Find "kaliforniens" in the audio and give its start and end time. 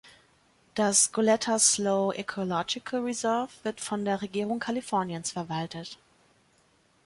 4.59-5.29